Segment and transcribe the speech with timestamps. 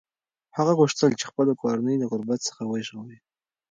[0.57, 3.17] هغه غوښتل چې خپله کورنۍ له غربت څخه وژغوري.